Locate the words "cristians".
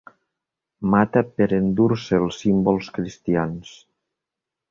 2.97-3.77